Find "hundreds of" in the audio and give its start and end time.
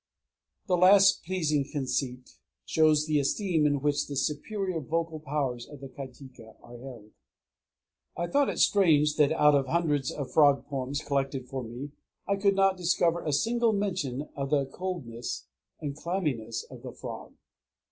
9.67-10.31